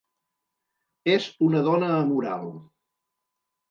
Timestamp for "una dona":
1.51-1.93